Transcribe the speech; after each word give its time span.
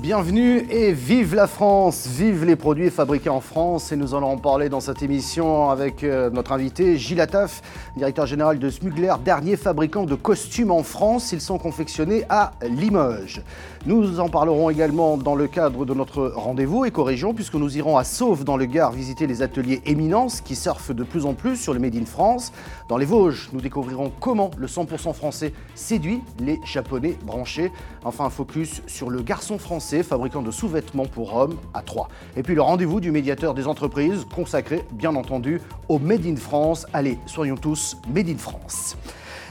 Bienvenue 0.00 0.66
et 0.70 0.92
vive 0.92 1.36
la 1.36 1.46
France, 1.46 2.08
vive 2.08 2.44
les 2.44 2.56
produits 2.56 2.90
fabriqués 2.90 3.28
en 3.28 3.40
France. 3.40 3.92
Et 3.92 3.96
nous 3.96 4.16
allons 4.16 4.32
en 4.32 4.38
parler 4.38 4.68
dans 4.68 4.80
cette 4.80 5.04
émission 5.04 5.70
avec 5.70 6.02
euh, 6.02 6.30
notre 6.30 6.50
invité 6.50 6.98
Gilles 6.98 7.20
Attaf, 7.20 7.62
directeur 7.96 8.26
général 8.26 8.58
de 8.58 8.70
Smugler, 8.70 9.14
dernier 9.24 9.56
fabricant 9.56 10.04
de 10.04 10.16
costumes 10.16 10.72
en 10.72 10.82
France. 10.82 11.30
Ils 11.30 11.40
sont 11.40 11.58
confectionnés 11.58 12.24
à 12.28 12.54
Limoges. 12.62 13.42
Nous 13.86 14.18
en 14.18 14.28
parlerons 14.28 14.68
également 14.68 15.16
dans 15.16 15.36
le 15.36 15.46
cadre 15.46 15.84
de 15.84 15.94
notre 15.94 16.26
rendez-vous 16.34 16.84
éco-région, 16.84 17.32
puisque 17.32 17.54
nous 17.54 17.76
irons 17.78 17.96
à 17.96 18.02
Sauve 18.02 18.42
dans 18.42 18.56
le 18.56 18.64
Gard 18.64 18.90
visiter 18.90 19.28
les 19.28 19.42
ateliers 19.42 19.80
Éminence 19.86 20.40
qui 20.40 20.56
surfent 20.56 20.92
de 20.92 21.04
plus 21.04 21.24
en 21.24 21.34
plus 21.34 21.56
sur 21.56 21.72
le 21.72 21.78
Made 21.78 21.94
in 21.94 22.04
France. 22.04 22.52
Dans 22.88 22.96
les 22.96 23.06
Vosges, 23.06 23.48
nous 23.52 23.60
découvrirons 23.60 24.10
comment 24.18 24.50
le 24.56 24.66
100% 24.66 25.12
français 25.12 25.52
séduit 25.76 26.20
les 26.40 26.58
Japonais 26.64 27.16
branchés. 27.24 27.70
Enfin, 28.04 28.24
un 28.24 28.30
focus 28.30 28.82
sur 28.88 29.08
le 29.08 29.22
garçon 29.22 29.56
français, 29.56 29.83
fabricant 30.02 30.42
de 30.42 30.50
sous-vêtements 30.50 31.06
pour 31.06 31.34
hommes 31.36 31.56
à 31.74 31.82
Troyes. 31.82 32.08
Et 32.36 32.42
puis 32.42 32.54
le 32.54 32.62
rendez-vous 32.62 33.00
du 33.00 33.10
médiateur 33.10 33.54
des 33.54 33.66
entreprises, 33.66 34.24
consacré 34.34 34.84
bien 34.92 35.14
entendu 35.14 35.60
au 35.88 35.98
Made 35.98 36.26
in 36.26 36.36
France. 36.36 36.86
Allez, 36.92 37.18
soyons 37.26 37.56
tous 37.56 37.96
Made 38.12 38.28
in 38.28 38.38
France. 38.38 38.96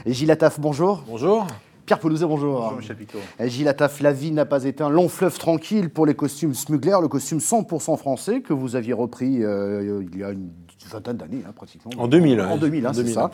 Gilles 0.06 0.30
Attaf, 0.30 0.60
bonjour. 0.60 1.04
Bonjour. 1.06 1.46
Pierre 1.86 1.98
Pelouzet, 1.98 2.26
bonjour. 2.26 2.60
Bonjour 2.60 2.78
Michel 2.78 2.96
Picot. 2.96 3.18
Gilles 3.40 3.68
Attaf, 3.68 4.00
la 4.00 4.12
vie 4.12 4.32
n'a 4.32 4.46
pas 4.46 4.64
été 4.64 4.82
un 4.82 4.88
long 4.88 5.08
fleuve 5.08 5.38
tranquille 5.38 5.90
pour 5.90 6.06
les 6.06 6.14
costumes 6.14 6.54
Smugler, 6.54 6.96
le 7.00 7.08
costume 7.08 7.38
100% 7.38 7.96
français 7.98 8.40
que 8.40 8.52
vous 8.52 8.74
aviez 8.74 8.94
repris 8.94 9.44
euh, 9.44 10.02
il 10.12 10.18
y 10.18 10.24
a 10.24 10.30
une 10.30 10.50
vingtaine 10.88 11.16
d'années, 11.16 11.42
hein, 11.46 11.52
pratiquement. 11.54 11.90
En 11.98 12.08
2000. 12.08 12.40
En 12.40 12.56
2000, 12.56 12.86
hein, 12.86 12.92
c'est 12.92 13.00
2000, 13.00 13.14
ça. 13.14 13.30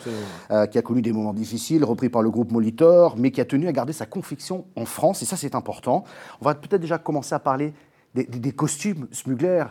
Euh, 0.51 0.65
qui 0.67 0.77
a 0.77 0.81
connu 0.81 1.01
des 1.01 1.11
moments 1.13 1.33
difficiles, 1.33 1.83
repris 1.83 2.09
par 2.09 2.21
le 2.21 2.29
groupe 2.29 2.51
Molitor, 2.51 3.15
mais 3.17 3.31
qui 3.31 3.41
a 3.41 3.45
tenu 3.45 3.67
à 3.67 3.71
garder 3.71 3.93
sa 3.93 4.05
confection 4.05 4.65
en 4.75 4.85
France, 4.85 5.21
et 5.21 5.25
ça 5.25 5.35
c'est 5.37 5.55
important. 5.55 6.03
On 6.41 6.45
va 6.45 6.55
peut-être 6.55 6.81
déjà 6.81 6.97
commencer 6.97 7.35
à 7.35 7.39
parler 7.39 7.73
des, 8.15 8.25
des- 8.25 8.39
des 8.39 8.51
costumes 8.51 9.07
Smugler, 9.11 9.65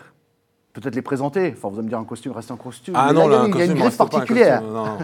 peut-être 0.72 0.94
les 0.94 1.02
présenter. 1.02 1.52
Enfin, 1.56 1.68
vous 1.68 1.74
allez 1.76 1.84
me 1.84 1.88
dire 1.88 1.98
un 1.98 2.04
costume 2.04 2.32
reste 2.32 2.50
un 2.50 2.56
costume. 2.56 2.94
Ah 2.96 3.08
Mais 3.08 3.14
non, 3.14 3.28
là, 3.28 3.36
là, 3.38 3.42
un 3.42 3.48
il 3.48 3.56
y 3.56 3.60
a 3.62 3.64
une 3.64 3.70
costume 3.72 3.74
griffe 3.74 3.84
reste 3.84 3.98
pas 3.98 4.04
un 4.04 4.08
particulière. 4.08 4.60
costume, 4.60 4.74
non, 4.74 4.84
non. 4.84 4.98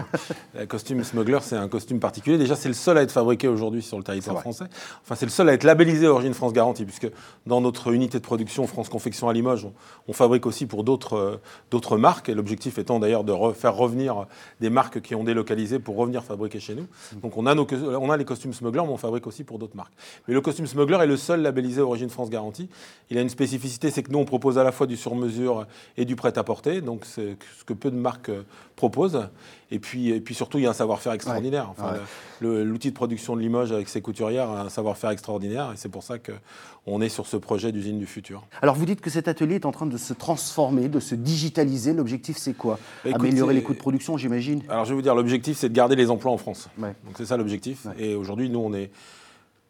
Le 0.61 0.65
costume 0.65 1.03
smuggler, 1.03 1.37
c'est 1.41 1.55
un 1.57 1.67
costume 1.67 1.99
particulier. 1.99 2.37
Déjà, 2.37 2.55
c'est 2.55 2.67
le 2.69 2.73
seul 2.73 2.97
à 2.97 3.01
être 3.01 3.11
fabriqué 3.11 3.47
aujourd'hui 3.47 3.81
sur 3.81 3.97
le 3.97 4.03
territoire 4.03 4.39
français. 4.41 4.65
Enfin, 5.03 5.15
c'est 5.15 5.25
le 5.25 5.31
seul 5.31 5.49
à 5.49 5.53
être 5.53 5.63
labellisé 5.63 6.07
Origine 6.07 6.33
France 6.33 6.53
Garantie, 6.53 6.85
puisque 6.85 7.09
dans 7.45 7.61
notre 7.61 7.91
unité 7.93 8.17
de 8.19 8.23
production 8.23 8.65
France 8.67 8.89
Confection 8.89 9.27
à 9.29 9.33
Limoges, 9.33 9.65
on, 9.65 9.73
on 10.07 10.13
fabrique 10.13 10.45
aussi 10.45 10.65
pour 10.65 10.83
d'autres 10.83 11.39
euh, 11.73 11.97
marques. 11.97 12.29
Et 12.29 12.33
l'objectif 12.33 12.77
étant 12.77 12.99
d'ailleurs 12.99 13.23
de 13.23 13.33
re- 13.33 13.53
faire 13.53 13.75
revenir 13.75 14.25
des 14.61 14.69
marques 14.69 15.01
qui 15.01 15.15
ont 15.15 15.23
délocalisé 15.23 15.79
pour 15.79 15.95
revenir 15.97 16.23
fabriquer 16.23 16.59
chez 16.59 16.75
nous. 16.75 16.87
Donc, 17.21 17.37
on 17.37 17.45
a, 17.45 17.55
nos, 17.55 17.67
on 17.99 18.09
a 18.09 18.17
les 18.17 18.25
costumes 18.25 18.53
smuggler, 18.53 18.81
mais 18.83 18.93
on 18.93 18.97
fabrique 18.97 19.27
aussi 19.27 19.43
pour 19.43 19.59
d'autres 19.59 19.75
marques. 19.75 19.93
Mais 20.27 20.33
le 20.33 20.41
costume 20.41 20.65
smuggler 20.67 20.97
est 21.01 21.07
le 21.07 21.17
seul 21.17 21.41
labellisé 21.41 21.81
Origine 21.81 22.09
France 22.09 22.29
Garantie. 22.29 22.69
Il 23.09 23.17
a 23.17 23.21
une 23.21 23.29
spécificité, 23.29 23.91
c'est 23.91 24.03
que 24.03 24.11
nous, 24.11 24.19
on 24.19 24.25
propose 24.25 24.57
à 24.57 24.63
la 24.63 24.71
fois 24.71 24.87
du 24.87 24.95
sur-mesure 24.97 25.56
et 25.97 26.05
du 26.05 26.15
prêt-à-porter. 26.15 26.81
Donc, 26.81 27.05
c'est 27.05 27.37
ce 27.57 27.63
que 27.63 27.73
peu 27.73 27.89
de 27.91 27.95
marques 27.95 28.29
euh, 28.29 28.43
proposent. 28.75 29.27
Et 29.71 29.79
puis, 29.79 30.09
et 30.11 30.21
puis 30.21 30.33
surtout, 30.35 30.57
il 30.59 30.63
y 30.63 30.67
a 30.67 30.69
un 30.69 30.73
savoir-faire 30.73 31.11
extraordinaire. 31.13 31.67
Enfin, 31.71 31.93
Ouais. 31.93 31.99
le- 32.39 32.63
L'outil 32.63 32.89
de 32.89 32.95
production 32.95 33.35
de 33.35 33.41
Limoges 33.41 33.71
avec 33.71 33.89
ses 33.89 34.01
couturières 34.01 34.49
a 34.49 34.61
un 34.61 34.69
savoir-faire 34.69 35.09
extraordinaire. 35.09 35.71
Et 35.73 35.77
c'est 35.77 35.89
pour 35.89 36.03
ça 36.03 36.17
qu'on 36.19 37.01
est 37.01 37.09
sur 37.09 37.27
ce 37.27 37.35
projet 37.37 37.71
d'usine 37.71 37.99
du 37.99 38.05
futur. 38.05 38.45
Alors 38.61 38.75
vous 38.75 38.85
dites 38.85 39.01
que 39.01 39.09
cet 39.09 39.27
atelier 39.27 39.55
est 39.55 39.65
en 39.65 39.71
train 39.71 39.85
de 39.87 39.97
se 39.97 40.13
transformer, 40.13 40.87
de 40.87 40.99
se 41.01 41.15
digitaliser. 41.15 41.93
L'objectif 41.93 42.37
c'est 42.37 42.53
quoi? 42.53 42.79
Bah, 43.03 43.11
Améliorer 43.15 43.53
les 43.53 43.63
coûts 43.63 43.73
de 43.73 43.79
production, 43.79 44.15
j'imagine? 44.17 44.63
Alors, 44.69 44.85
je 44.85 44.89
vais 44.91 44.95
vous 44.95 45.01
dire, 45.01 45.15
l'objectif, 45.15 45.57
c'est 45.57 45.69
de 45.69 45.73
garder 45.73 45.95
les 45.95 46.09
emplois 46.09 46.31
en 46.31 46.37
France. 46.37 46.69
Ouais. 46.77 46.95
Donc, 47.05 47.15
c'est 47.17 47.25
ça 47.25 47.35
l'objectif. 47.37 47.85
Ouais. 47.85 47.93
Et 47.97 48.15
aujourd'hui, 48.15 48.49
nous, 48.49 48.59
on 48.59 48.73
est 48.73 48.89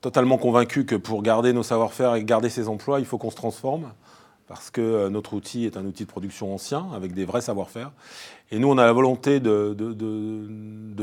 totalement 0.02 0.38
convaincus 0.38 0.86
que 0.86 0.96
pour 0.96 1.24
garder 1.24 1.54
nos 1.54 1.64
savoir-faire 1.64 2.14
et 2.16 2.24
garder 2.24 2.50
ces 2.50 2.68
emplois, 2.68 3.00
il 3.00 3.06
faut 3.08 3.18
qu'on 3.18 3.32
se 3.32 3.36
transforme. 3.36 3.92
Parce 4.48 4.70
que 4.72 4.82
euh, 4.82 5.10
notre 5.10 5.34
outil 5.34 5.66
est 5.66 5.78
un 5.78 5.86
outil 5.86 6.04
de 6.06 6.10
production 6.10 6.54
ancien, 6.54 6.88
avec 6.94 7.14
des 7.14 7.26
vrais 7.26 7.42
savoir-faire. 7.42 7.92
Et 8.50 8.60
nous, 8.60 8.70
on 8.70 8.78
a 8.78 8.86
la 8.86 8.94
volonté 8.94 9.40
de, 9.42 9.76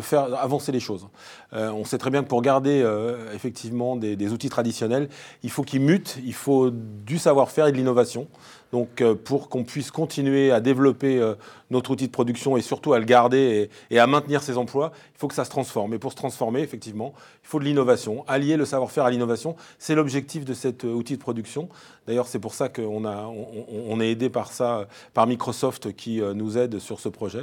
faire 0.00 0.34
avancer 0.34 0.72
les 0.72 0.80
choses. 0.80 1.08
Euh, 1.52 1.70
on 1.70 1.84
sait 1.84 1.98
très 1.98 2.10
bien 2.10 2.22
que 2.22 2.28
pour 2.28 2.42
garder 2.42 2.82
euh, 2.82 3.32
effectivement 3.34 3.96
des, 3.96 4.32
outils 4.32 4.48
traditionnels, 4.48 5.08
il 5.42 5.50
faut 5.50 5.62
qu'ils 5.62 5.80
mutent, 5.80 6.18
il 6.24 6.34
faut 6.34 6.70
du 6.70 7.18
savoir-faire 7.18 7.66
et 7.66 7.72
de 7.72 7.76
l'innovation. 7.76 8.26
Donc, 8.72 9.02
euh, 9.02 9.14
pour 9.14 9.48
qu'on 9.48 9.62
puisse 9.62 9.90
continuer 9.90 10.50
à 10.50 10.60
développer 10.60 11.22
notre 11.70 11.90
outil 11.90 12.06
de 12.06 12.12
production 12.12 12.56
et 12.56 12.62
surtout 12.62 12.92
à 12.92 12.98
le 12.98 13.04
garder 13.04 13.70
et, 13.90 13.98
à 13.98 14.06
maintenir 14.06 14.42
ses 14.42 14.56
emplois, 14.56 14.92
il 15.14 15.18
faut 15.18 15.28
que 15.28 15.34
ça 15.34 15.44
se 15.44 15.50
transforme. 15.50 15.94
Et 15.94 15.98
pour 15.98 16.12
se 16.12 16.16
transformer, 16.16 16.60
effectivement, 16.60 17.12
il 17.42 17.48
faut 17.48 17.58
de 17.58 17.64
l'innovation. 17.64 18.24
Allier 18.26 18.56
le 18.56 18.64
savoir-faire 18.64 19.04
à 19.04 19.10
l'innovation, 19.10 19.54
c'est 19.78 19.94
l'objectif 19.94 20.44
de 20.44 20.54
cet 20.54 20.84
outil 20.84 21.14
de 21.14 21.22
production. 21.22 21.68
D'ailleurs, 22.06 22.26
c'est 22.26 22.38
pour 22.38 22.54
ça 22.54 22.68
qu'on 22.68 24.00
est 24.00 24.10
aidé 24.10 24.28
par 24.28 24.50
ça, 24.50 24.88
par 25.12 25.26
Microsoft 25.26 25.94
qui 25.94 26.20
nous 26.34 26.58
aide 26.58 26.78
sur 26.78 27.00
ce 27.00 27.08
projet. 27.08 27.33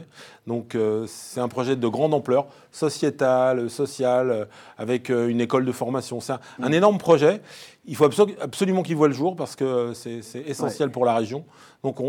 Donc, 0.48 0.76
euh, 0.76 1.06
c'est 1.08 1.40
un 1.40 1.48
projet 1.48 1.76
de 1.76 1.88
grande 1.88 2.14
ampleur, 2.14 2.48
sociétale, 2.72 3.70
sociale, 3.70 4.30
euh, 4.32 4.46
avec 4.78 5.10
euh, 5.10 5.28
une 5.28 5.40
école 5.42 5.66
de 5.66 5.72
formation. 5.72 6.20
C'est 6.20 6.34
un, 6.34 6.40
un 6.62 6.72
énorme 6.72 6.98
projet. 6.98 7.42
Il 7.86 7.96
faut 7.96 8.06
absolu- 8.08 8.36
absolument 8.42 8.84
qu'il 8.84 8.96
voit 8.96 9.08
le 9.08 9.14
jour 9.14 9.36
parce 9.36 9.56
que 9.56 9.94
c'est 9.94 10.22
essentiel 10.48 10.92
pour 10.92 11.04
la 11.06 11.16
région. 11.16 11.46
Donc, 11.84 12.00
on, 12.00 12.06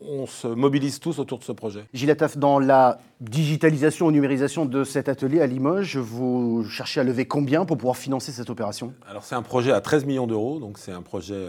on- 0.00 0.22
on 0.22 0.26
se 0.26 0.48
mobilise 0.48 0.98
tous 0.98 1.18
autour 1.20 1.38
de 1.38 1.44
ce 1.44 1.52
projet. 1.52 1.84
Gilles 1.94 2.10
Attaf, 2.10 2.36
dans 2.36 2.58
la 2.58 2.98
digitalisation 3.20 4.06
ou 4.06 4.10
numérisation 4.10 4.64
de 4.64 4.82
cet 4.84 5.08
atelier 5.08 5.40
à 5.40 5.46
Limoges, 5.46 5.96
vous 5.96 6.64
cherchez 6.68 7.00
à 7.00 7.04
lever 7.04 7.24
combien 7.26 7.64
pour 7.64 7.76
pouvoir 7.78 7.96
financer 7.96 8.32
cette 8.32 8.50
opération? 8.50 8.92
Alors 9.08 9.22
c'est 9.24 9.36
un 9.36 9.42
projet 9.42 9.70
à 9.72 9.80
13 9.80 10.04
millions 10.06 10.26
d'euros, 10.26 10.58
donc 10.58 10.76
c'est 10.78 10.90
un 10.92 11.02
projet 11.02 11.46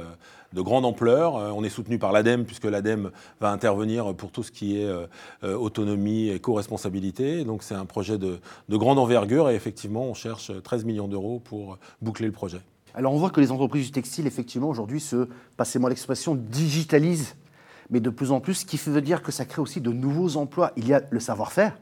de 0.53 0.61
grande 0.61 0.85
ampleur. 0.85 1.35
Euh, 1.35 1.51
On 1.51 1.63
est 1.63 1.69
soutenu 1.69 1.99
par 1.99 2.11
l'ADEME, 2.11 2.45
puisque 2.45 2.65
l'ADEME 2.65 3.11
va 3.41 3.51
intervenir 3.51 4.15
pour 4.15 4.31
tout 4.31 4.43
ce 4.43 4.51
qui 4.51 4.79
est 4.79 4.85
euh, 4.85 5.07
euh, 5.43 5.55
autonomie 5.55 6.29
et 6.29 6.39
co-responsabilité. 6.39 7.43
Donc 7.43 7.63
c'est 7.63 7.75
un 7.75 7.85
projet 7.85 8.17
de, 8.17 8.39
de 8.69 8.77
grande 8.77 8.99
envergure 8.99 9.49
et 9.49 9.55
effectivement 9.55 10.05
on 10.05 10.13
cherche 10.13 10.51
13 10.63 10.85
millions 10.85 11.07
d'euros 11.07 11.39
pour 11.39 11.77
boucler 12.01 12.27
le 12.27 12.33
projet. 12.33 12.61
Alors 12.95 13.13
on 13.13 13.17
voit 13.17 13.31
que 13.31 13.41
les 13.41 13.51
entreprises 13.51 13.87
du 13.87 13.91
textile, 13.91 14.27
effectivement, 14.27 14.69
aujourd'hui, 14.69 14.99
se, 14.99 15.27
passez-moi 15.57 15.89
l'expression, 15.89 16.35
digitalisent, 16.35 17.35
mais 17.89 17.99
de 17.99 18.09
plus 18.09 18.31
en 18.31 18.39
plus, 18.39 18.53
ce 18.53 18.65
qui 18.65 18.77
veut 18.77 19.01
dire 19.01 19.23
que 19.23 19.31
ça 19.31 19.45
crée 19.45 19.61
aussi 19.61 19.81
de 19.81 19.91
nouveaux 19.91 20.37
emplois. 20.37 20.71
Il 20.77 20.87
y 20.87 20.93
a 20.93 21.01
le 21.09 21.19
savoir-faire, 21.19 21.75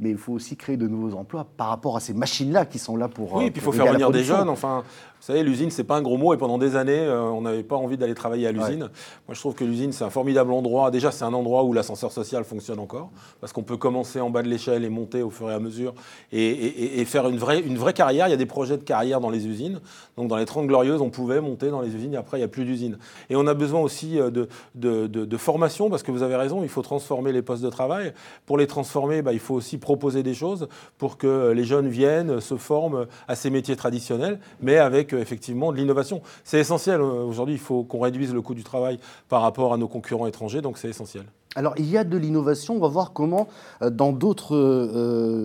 mais 0.00 0.10
il 0.10 0.18
faut 0.18 0.32
aussi 0.32 0.56
créer 0.56 0.76
de 0.76 0.86
nouveaux 0.86 1.16
emplois 1.16 1.46
par 1.56 1.68
rapport 1.68 1.96
à 1.96 2.00
ces 2.00 2.12
machines-là 2.14 2.66
qui 2.66 2.78
sont 2.78 2.96
là 2.96 3.08
pour. 3.08 3.34
Oui, 3.36 3.44
euh, 3.44 3.46
et 3.46 3.50
puis 3.50 3.60
il 3.60 3.64
faut 3.64 3.72
faire 3.72 3.86
venir 3.92 4.10
des 4.10 4.24
jeunes. 4.24 4.48
Enfin, 4.48 4.82
vous 5.18 5.32
savez, 5.32 5.42
l'usine, 5.42 5.70
c'est 5.70 5.84
pas 5.84 5.96
un 5.96 6.02
gros 6.02 6.18
mot. 6.18 6.34
Et 6.34 6.36
pendant 6.36 6.58
des 6.58 6.76
années, 6.76 6.98
euh, 7.00 7.22
on 7.22 7.40
n'avait 7.40 7.62
pas 7.62 7.76
envie 7.76 7.96
d'aller 7.96 8.14
travailler 8.14 8.46
à 8.46 8.52
l'usine. 8.52 8.80
Moi, 9.26 9.34
je 9.34 9.40
trouve 9.40 9.54
que 9.54 9.64
l'usine, 9.64 9.92
c'est 9.92 10.04
un 10.04 10.10
formidable 10.10 10.52
endroit. 10.52 10.90
Déjà, 10.90 11.10
c'est 11.10 11.24
un 11.24 11.32
endroit 11.32 11.64
où 11.64 11.72
l'ascenseur 11.72 12.12
social 12.12 12.44
fonctionne 12.44 12.78
encore. 12.78 13.10
Parce 13.40 13.52
qu'on 13.54 13.62
peut 13.62 13.78
commencer 13.78 14.20
en 14.20 14.28
bas 14.30 14.42
de 14.42 14.48
l'échelle 14.48 14.84
et 14.84 14.90
monter 14.90 15.22
au 15.22 15.30
fur 15.30 15.50
et 15.50 15.54
à 15.54 15.58
mesure 15.58 15.94
et, 16.30 16.44
et- 16.46 17.00
et 17.00 17.04
faire 17.06 17.26
une 17.28 17.38
vraie, 17.38 17.60
une 17.60 17.78
vraie 17.78 17.94
carrière. 17.94 18.28
Il 18.28 18.30
y 18.30 18.34
a 18.34 18.36
des 18.36 18.46
projets 18.46 18.76
de 18.76 18.82
carrière 18.82 19.20
dans 19.20 19.30
les 19.30 19.46
usines. 19.46 19.80
Donc, 20.18 20.28
dans 20.28 20.36
les 20.36 20.44
30 20.44 20.66
Glorieuses, 20.66 21.00
on 21.00 21.10
pouvait 21.10 21.40
monter 21.40 21.70
dans 21.70 21.80
les 21.80 21.94
usines 21.94 22.12
et 22.14 22.18
après, 22.18 22.36
il 22.36 22.40
n'y 22.40 22.44
a 22.44 22.48
plus 22.48 22.64
d'usines. 22.66 22.98
Et 23.30 23.36
on 23.36 23.46
a 23.46 23.54
besoin 23.54 23.80
aussi 23.80 24.20
euh, 24.20 24.30
de, 24.30 24.48
de- 24.74 25.06
de- 25.06 25.24
de 25.24 25.36
formation 25.38 25.88
parce 25.90 26.02
que 26.02 26.10
vous 26.12 26.22
avez 26.22 26.36
raison, 26.36 26.62
il 26.62 26.68
faut 26.68 26.82
transformer 26.82 27.32
les 27.32 27.42
postes 27.42 27.62
de 27.64 27.70
travail. 27.70 28.12
Pour 28.44 28.58
les 28.58 28.66
transformer, 28.66 29.22
bah, 29.22 29.32
il 29.32 29.38
faut 29.40 29.54
aussi 29.54 29.78
proposer 29.86 30.24
des 30.24 30.34
choses 30.34 30.66
pour 30.98 31.16
que 31.16 31.52
les 31.52 31.62
jeunes 31.62 31.88
viennent, 31.88 32.40
se 32.40 32.56
forment 32.56 33.06
à 33.28 33.36
ces 33.36 33.50
métiers 33.50 33.76
traditionnels, 33.76 34.40
mais 34.60 34.78
avec 34.78 35.12
euh, 35.12 35.20
effectivement 35.20 35.70
de 35.70 35.76
l'innovation. 35.76 36.22
C'est 36.42 36.58
essentiel. 36.58 37.00
euh, 37.00 37.22
Aujourd'hui, 37.30 37.54
il 37.54 37.60
faut 37.60 37.84
qu'on 37.84 38.00
réduise 38.00 38.34
le 38.34 38.42
coût 38.42 38.54
du 38.54 38.64
travail 38.64 38.98
par 39.28 39.42
rapport 39.42 39.72
à 39.72 39.76
nos 39.76 39.86
concurrents 39.86 40.26
étrangers, 40.26 40.60
donc 40.60 40.76
c'est 40.76 40.88
essentiel. 40.88 41.24
Alors, 41.54 41.74
il 41.78 41.88
y 41.88 41.96
a 41.96 42.02
de 42.02 42.18
l'innovation. 42.18 42.74
On 42.74 42.80
va 42.80 42.88
voir 42.88 43.12
comment, 43.12 43.46
euh, 43.80 43.90
dans 43.90 44.12
d'autres 44.12 44.56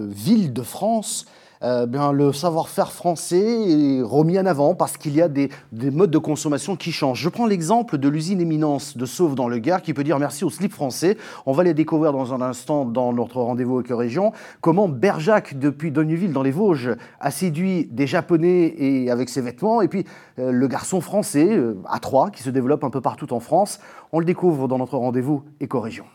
villes 0.09 0.53
de 0.53 0.63
France, 0.63 1.25
euh, 1.63 2.11
le 2.11 2.33
savoir-faire 2.33 2.91
français 2.91 3.39
est 3.39 4.01
remis 4.01 4.39
en 4.39 4.45
avant 4.45 4.75
parce 4.75 4.97
qu'il 4.97 5.15
y 5.15 5.21
a 5.21 5.27
des, 5.27 5.49
des 5.71 5.91
modes 5.91 6.11
de 6.11 6.17
consommation 6.17 6.75
qui 6.75 6.91
changent. 6.91 7.21
Je 7.21 7.29
prends 7.29 7.45
l'exemple 7.45 7.97
de 7.97 8.09
l'usine 8.09 8.41
Éminence 8.41 8.97
de 8.97 9.05
Sauve 9.05 9.35
dans 9.35 9.47
le 9.47 9.59
Gard 9.59 9.81
qui 9.81 9.93
peut 9.93 10.03
dire 10.03 10.19
merci 10.19 10.43
au 10.43 10.49
slip 10.49 10.73
français. 10.73 11.17
On 11.45 11.53
va 11.53 11.63
les 11.63 11.73
découvrir 11.73 12.13
dans 12.13 12.33
un 12.33 12.41
instant 12.41 12.85
dans 12.85 13.13
notre 13.13 13.41
rendez-vous 13.41 13.79
avec 13.79 13.91
région. 13.91 14.31
Comment 14.61 14.87
Berjac, 14.87 15.57
depuis 15.57 15.91
Donneville 15.91 16.33
dans 16.33 16.43
les 16.43 16.51
Vosges, 16.51 16.95
a 17.19 17.31
séduit 17.31 17.87
des 17.91 18.07
Japonais 18.07 18.73
et 18.77 19.11
avec 19.11 19.29
ses 19.29 19.41
vêtements. 19.41 19.81
Et 19.81 19.87
puis 19.87 20.05
euh, 20.39 20.51
le 20.51 20.67
garçon 20.67 21.01
français, 21.01 21.47
euh, 21.49 21.75
à 21.87 21.99
Troyes, 21.99 22.31
qui 22.31 22.43
se 22.43 22.49
développe 22.49 22.83
un 22.83 22.89
peu 22.89 23.01
partout 23.01 23.33
en 23.33 23.39
France. 23.39 23.79
On 24.11 24.19
le 24.19 24.25
découvre 24.25 24.67
dans 24.67 24.77
notre 24.77 24.97
rendez-vous 24.97 25.43
éco-région. 25.59 26.05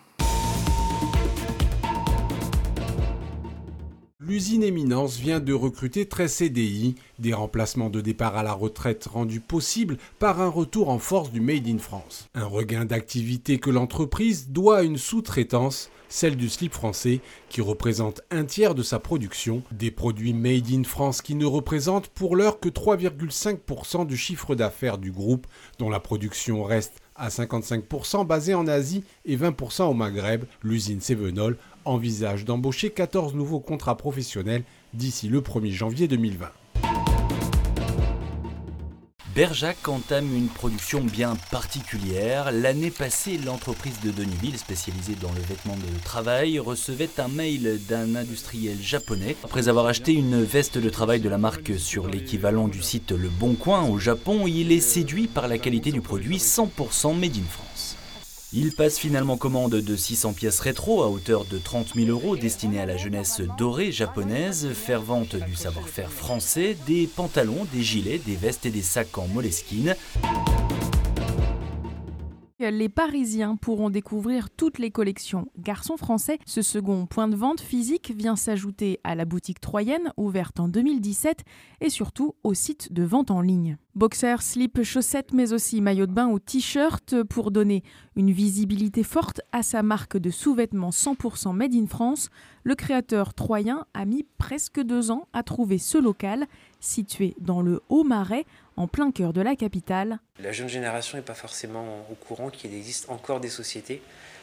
L'usine 4.29 4.65
Éminence 4.65 5.19
vient 5.19 5.39
de 5.39 5.53
recruter 5.53 6.05
13 6.07 6.33
CDI, 6.33 6.97
des 7.21 7.33
remplacements 7.33 7.91
de 7.91 8.01
départ 8.01 8.37
à 8.37 8.43
la 8.43 8.55
retraite 8.55 9.07
rendus 9.07 9.39
possibles 9.39 9.99
par 10.19 10.41
un 10.41 10.49
retour 10.49 10.89
en 10.89 10.99
force 10.99 11.31
du 11.31 11.41
Made 11.41 11.69
in 11.69 11.79
France. 11.79 12.29
Un 12.35 12.47
regain 12.47 12.85
d'activité 12.85 13.59
que 13.59 13.71
l'entreprise 13.71 14.49
doit 14.49 14.79
à 14.79 14.83
une 14.83 14.99
sous-traitance, 14.99 15.93
celle 16.09 16.35
du 16.35 16.49
slip 16.49 16.73
français, 16.73 17.21
qui 17.51 17.61
représente 17.61 18.21
un 18.33 18.45
tiers 18.45 18.75
de 18.75 18.83
sa 18.83 18.99
production, 18.99 19.63
des 19.71 19.93
produits 19.93 20.35
Made 20.35 20.73
in 20.73 20.83
France 20.83 21.23
qui 21.23 21.37
ne 21.37 21.47
représentent 21.47 22.09
pour 22.09 22.35
l'heure 22.35 22.59
que 22.59 22.69
3,5% 22.69 24.09
du 24.09 24.17
chiffre 24.17 24.57
d'affaires 24.57 24.99
du 24.99 25.13
groupe, 25.13 25.47
dont 25.79 25.89
la 25.89 26.01
production 26.01 26.65
reste 26.65 26.95
à 27.15 27.29
55% 27.29 28.27
basée 28.27 28.55
en 28.55 28.67
Asie 28.67 29.05
et 29.25 29.37
20% 29.37 29.85
au 29.85 29.95
Maghreb, 29.95 30.47
l'usine 30.65 31.01
Sevenol 31.01 31.57
envisage 31.87 32.45
d'embaucher 32.45 32.91
14 32.91 33.35
nouveaux 33.35 33.61
contrats 33.61 33.97
professionnels 33.97 34.65
d'ici 34.95 35.29
le 35.29 35.41
1er 35.41 35.73
janvier 35.73 36.09
2020. 36.09 36.51
Berjac 39.37 39.87
entame 39.87 40.35
une 40.35 40.49
production 40.49 41.03
bien 41.03 41.37
particulière. 41.51 42.51
L'année 42.53 42.91
passée, 42.91 43.37
l'entreprise 43.37 44.01
de 44.01 44.11
Denuville, 44.11 44.57
spécialisée 44.57 45.15
dans 45.21 45.31
le 45.33 45.43
vêtement 45.43 45.77
de 45.77 46.03
travail, 46.03 46.59
recevait 46.59 47.11
un 47.19 47.29
mail 47.29 47.79
d'un 47.87 48.15
industriel 48.15 48.81
japonais. 48.81 49.37
Après 49.45 49.69
avoir 49.69 49.89
acheté 49.89 50.15
une 50.15 50.43
veste 50.43 50.79
de 50.79 50.89
travail 50.89 51.21
de 51.21 51.29
la 51.29 51.37
marque 51.37 51.79
sur 51.79 52.09
l'équivalent 52.09 52.67
du 52.67 52.81
site 52.81 53.13
Le 53.13 53.29
Bon 53.29 53.53
Coin 53.57 53.83
au 53.83 53.99
Japon, 53.99 54.47
il 54.47 54.73
est 54.73 54.81
séduit 54.81 55.27
par 55.27 55.49
la 55.49 55.59
qualité 55.59 55.93
du 55.93 56.01
produit 56.01 56.39
100% 56.39 57.19
made 57.19 57.37
in 57.37 57.47
France. 57.47 57.66
Il 58.53 58.73
passe 58.73 58.99
finalement 58.99 59.37
commande 59.37 59.73
de 59.73 59.97
600 59.97 60.33
pièces 60.33 60.61
rétro 60.61 61.03
à 61.03 61.09
hauteur 61.09 61.45
de 61.45 61.59
30 61.59 61.95
000 61.97 62.09
euros 62.09 62.37
destinées 62.37 62.81
à 62.81 62.87
la 62.87 62.97
jeunesse 62.97 63.43
dorée 63.59 63.91
japonaise, 63.91 64.69
fervente 64.73 65.35
du 65.35 65.57
savoir-faire 65.57 66.13
français, 66.13 66.77
des 66.87 67.09
pantalons, 67.09 67.67
des 67.73 67.83
gilets, 67.83 68.19
des 68.19 68.37
vestes 68.37 68.65
et 68.65 68.71
des 68.71 68.83
sacs 68.83 69.19
en 69.19 69.27
moleskine. 69.27 69.97
Les 72.71 72.89
Parisiens 72.89 73.57
pourront 73.57 73.91
découvrir 73.91 74.51
toutes 74.51 74.79
les 74.79 74.91
collections 74.91 75.49
Garçons 75.59 75.97
français. 75.97 76.39
Ce 76.47 76.63
second 76.63 77.07
point 77.07 77.29
de 77.29 77.37
vente 77.37 77.61
physique 77.61 78.13
vient 78.17 78.37
s'ajouter 78.37 78.99
à 79.05 79.15
la 79.15 79.25
boutique 79.25 79.61
troyenne, 79.61 80.13
ouverte 80.17 80.59
en 80.59 80.69
2017, 80.69 81.45
et 81.81 81.91
surtout 81.91 82.35
au 82.43 82.55
site 82.55 82.93
de 82.93 83.05
vente 83.05 83.31
en 83.31 83.41
ligne. 83.41 83.77
Boxers, 83.95 84.43
slip, 84.43 84.83
chaussettes, 84.83 85.33
mais 85.33 85.53
aussi 85.53 85.81
maillot 85.81 86.07
de 86.07 86.13
bain 86.13 86.29
ou 86.29 86.39
t-shirt 86.39 87.23
pour 87.23 87.51
donner 87.51 87.83
une 88.15 88.31
visibilité 88.31 89.03
forte 89.03 89.41
à 89.53 89.63
sa 89.63 89.83
marque 89.83 90.19
de 90.19 90.31
sous-vêtements 90.31 90.91
100% 90.91 91.55
made 91.55 91.75
in 91.75 91.87
France. 91.87 92.29
Le 92.63 92.75
créateur 92.75 93.33
troyen 93.33 93.87
a 93.95 94.05
mis 94.05 94.27
presque 94.37 94.83
deux 94.83 95.11
ans 95.11 95.29
à 95.33 95.43
trouver 95.43 95.79
ce 95.79 95.99
local, 95.99 96.47
situé 96.81 97.37
dans 97.41 97.63
le 97.63 97.81
Haut-Marais, 97.89 98.45
en 98.77 98.87
plein 98.87 99.11
cœur 99.11 99.33
de 99.33 99.41
la 99.41 99.57
capitale. 99.57 100.19
La 100.43 100.53
jeune 100.53 100.69
génération 100.69 101.17
n'est 101.17 101.25
pas 101.25 101.35
forcément 101.35 102.07
au 102.11 102.15
courant 102.15 102.51
qu'il 102.51 102.75
existe 102.75 103.09
encore 103.11 103.41
des 103.41 103.49
sociétés 103.49 104.03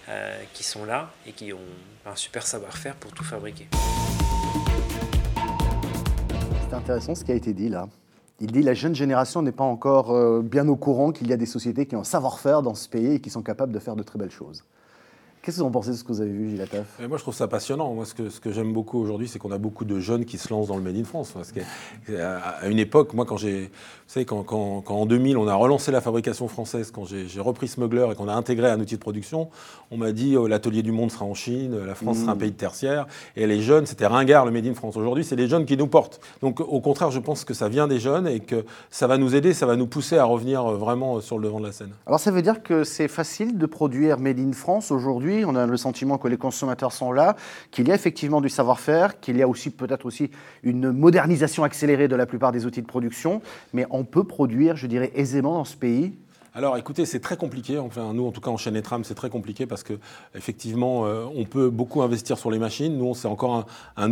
euh, 0.09 0.41
qui 0.53 0.63
sont 0.63 0.85
là 0.85 1.11
et 1.27 1.31
qui 1.31 1.53
ont 1.53 1.59
un 2.05 2.15
super 2.15 2.45
savoir-faire 2.45 2.95
pour 2.95 3.11
tout 3.11 3.23
fabriquer. 3.23 3.67
C'est 6.69 6.75
intéressant 6.75 7.15
ce 7.15 7.23
qui 7.23 7.31
a 7.31 7.35
été 7.35 7.53
dit 7.53 7.69
là. 7.69 7.87
Il 8.39 8.51
dit 8.51 8.63
la 8.63 8.73
jeune 8.73 8.95
génération 8.95 9.41
n'est 9.41 9.51
pas 9.51 9.63
encore 9.63 10.11
euh, 10.11 10.41
bien 10.41 10.67
au 10.67 10.75
courant 10.75 11.11
qu'il 11.11 11.27
y 11.27 11.33
a 11.33 11.37
des 11.37 11.45
sociétés 11.45 11.85
qui 11.85 11.95
ont 11.95 12.01
un 12.01 12.03
savoir-faire 12.03 12.61
dans 12.63 12.73
ce 12.73 12.89
pays 12.89 13.13
et 13.13 13.19
qui 13.19 13.29
sont 13.29 13.43
capables 13.43 13.71
de 13.71 13.79
faire 13.79 13.95
de 13.95 14.03
très 14.03 14.17
belles 14.17 14.31
choses. 14.31 14.63
Qu'est-ce 15.43 15.57
que 15.57 15.61
vous 15.63 15.67
en 15.67 15.71
pensez 15.71 15.89
de 15.89 15.95
ce 15.97 16.05
que 16.05 16.13
vous 16.13 16.21
avez 16.21 16.31
vu, 16.31 16.51
Gilles 16.51 16.61
Attaf 16.61 16.85
Moi, 17.05 17.17
je 17.17 17.21
trouve 17.21 17.35
ça 17.35 17.49
passionnant. 17.49 17.93
Moi, 17.93 18.05
ce 18.05 18.13
que, 18.13 18.29
ce 18.29 18.39
que 18.39 18.53
j'aime 18.53 18.71
beaucoup 18.71 18.97
aujourd'hui, 18.97 19.27
c'est 19.27 19.39
qu'on 19.39 19.51
a 19.51 19.57
beaucoup 19.57 19.83
de 19.83 19.99
jeunes 19.99 20.23
qui 20.23 20.37
se 20.37 20.47
lancent 20.47 20.67
dans 20.67 20.77
le 20.77 20.81
Made 20.81 20.95
in 20.95 21.03
France. 21.03 21.31
Parce 21.33 21.51
qu'à 21.51 22.65
une 22.65 22.79
époque, 22.79 23.13
moi, 23.13 23.25
quand 23.25 23.35
j'ai. 23.35 23.63
Vous 23.63 23.69
savez, 24.07 24.25
quand, 24.25 24.43
quand, 24.43 24.79
quand, 24.79 24.95
en 24.95 25.05
2000, 25.05 25.37
on 25.37 25.49
a 25.49 25.55
relancé 25.55 25.91
la 25.91 25.99
fabrication 25.99 26.47
française, 26.47 26.91
quand 26.91 27.03
j'ai 27.03 27.41
repris 27.41 27.67
Smuggler 27.67 28.07
et 28.09 28.15
qu'on 28.15 28.29
a 28.29 28.33
intégré 28.33 28.69
un 28.69 28.79
outil 28.79 28.95
de 28.95 29.01
production, 29.01 29.49
on 29.91 29.97
m'a 29.97 30.13
dit 30.13 30.37
oh, 30.37 30.47
l'atelier 30.47 30.81
du 30.81 30.93
monde 30.93 31.11
sera 31.11 31.25
en 31.25 31.33
Chine, 31.33 31.77
la 31.77 31.95
France 31.95 32.19
sera 32.19 32.31
un 32.31 32.37
pays 32.37 32.51
de 32.51 32.55
tertiaire. 32.55 33.05
Et 33.35 33.45
les 33.45 33.61
jeunes, 33.61 33.85
c'était 33.85 34.07
ringard 34.07 34.45
le 34.45 34.51
Made 34.51 34.67
in 34.67 34.75
France. 34.75 34.95
Aujourd'hui, 34.95 35.25
c'est 35.25 35.35
les 35.35 35.49
jeunes 35.49 35.65
qui 35.65 35.75
nous 35.75 35.87
portent. 35.87 36.21
Donc, 36.41 36.61
au 36.61 36.79
contraire, 36.79 37.11
je 37.11 37.19
pense 37.19 37.43
que 37.43 37.53
ça 37.53 37.67
vient 37.67 37.89
des 37.89 37.99
jeunes 37.99 38.29
et 38.29 38.39
que 38.39 38.63
ça 38.89 39.07
va 39.07 39.17
nous 39.17 39.35
aider, 39.35 39.53
ça 39.53 39.65
va 39.65 39.75
nous 39.75 39.87
pousser 39.87 40.17
à 40.17 40.23
revenir 40.23 40.63
vraiment 40.63 41.19
sur 41.19 41.37
le 41.37 41.43
devant 41.43 41.59
de 41.59 41.65
la 41.65 41.73
scène. 41.73 41.91
Alors, 42.07 42.21
ça 42.21 42.31
veut 42.31 42.41
dire 42.41 42.63
que 42.63 42.85
c'est 42.85 43.09
facile 43.09 43.57
de 43.57 43.65
produire 43.65 44.19
Made 44.19 44.39
in 44.39 44.53
France 44.53 44.89
aujourd'hui 44.89 45.32
On 45.45 45.55
a 45.55 45.65
le 45.65 45.77
sentiment 45.77 46.17
que 46.17 46.27
les 46.27 46.37
consommateurs 46.37 46.91
sont 46.91 47.11
là, 47.11 47.35
qu'il 47.71 47.87
y 47.87 47.91
a 47.91 47.95
effectivement 47.95 48.41
du 48.41 48.49
savoir-faire, 48.49 49.19
qu'il 49.19 49.37
y 49.37 49.41
a 49.41 49.47
aussi 49.47 49.69
peut-être 49.69 50.05
aussi 50.05 50.29
une 50.61 50.91
modernisation 50.91 51.63
accélérée 51.63 52.07
de 52.07 52.15
la 52.15 52.25
plupart 52.25 52.51
des 52.51 52.65
outils 52.65 52.81
de 52.81 52.87
production, 52.87 53.41
mais 53.73 53.85
on 53.89 54.03
peut 54.03 54.23
produire, 54.23 54.75
je 54.75 54.87
dirais, 54.87 55.11
aisément 55.15 55.55
dans 55.55 55.65
ce 55.65 55.75
pays 55.75 56.13
alors 56.55 56.77
écoutez, 56.77 57.05
c'est 57.05 57.19
très 57.19 57.35
compliqué. 57.35 57.79
Enfin, 57.79 58.13
nous, 58.13 58.27
en 58.27 58.31
tout 58.31 58.41
cas, 58.41 58.51
en 58.51 58.57
chaîne 58.57 58.75
et 58.75 58.83
tram, 58.83 59.03
c'est 59.03 59.15
très 59.15 59.31
compliqué 59.31 59.65
parce 59.65 59.81
que 59.81 59.93
effectivement, 60.35 61.05
euh, 61.05 61.25
on 61.35 61.45
peut 61.45 61.71
beaucoup 61.71 62.03
investir 62.03 62.37
sur 62.37 62.51
les 62.51 62.59
machines. 62.59 62.95
Nous, 62.95 63.15
c'est 63.15 63.27
encore 63.27 63.65
un, 63.97 64.11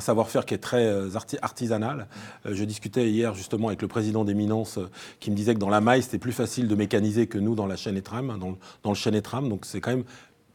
savoir-faire 0.00 0.46
qui 0.46 0.54
est 0.54 0.58
très 0.58 0.86
euh, 0.86 1.10
artisanal. 1.42 2.06
Euh, 2.46 2.54
je 2.54 2.64
discutais 2.64 3.10
hier 3.10 3.34
justement 3.34 3.68
avec 3.68 3.82
le 3.82 3.88
président 3.88 4.24
d'Éminence 4.24 4.78
qui 5.20 5.30
me 5.30 5.36
disait 5.36 5.52
que 5.52 5.58
dans 5.58 5.68
la 5.68 5.82
maille, 5.82 6.02
c'était 6.02 6.18
plus 6.18 6.32
facile 6.32 6.66
de 6.66 6.74
mécaniser 6.74 7.26
que 7.26 7.38
nous 7.38 7.54
dans 7.54 7.66
la 7.66 7.76
chaîne 7.76 7.96
et 7.98 8.02
tram, 8.02 8.38
dans, 8.38 8.56
dans 8.82 8.90
le 8.90 8.96
chaîne 8.96 9.14
et 9.14 9.22
tram. 9.22 9.48
Donc 9.50 9.66
c'est 9.66 9.82
quand 9.82 9.90
même 9.90 10.04